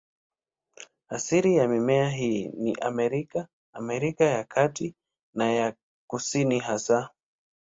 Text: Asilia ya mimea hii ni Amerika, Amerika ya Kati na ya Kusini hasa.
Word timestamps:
Asilia 1.09 1.61
ya 1.61 1.67
mimea 1.67 2.09
hii 2.09 2.47
ni 2.47 2.75
Amerika, 2.75 3.47
Amerika 3.73 4.25
ya 4.25 4.43
Kati 4.43 4.95
na 5.33 5.51
ya 5.51 5.73
Kusini 6.07 6.59
hasa. 6.59 7.09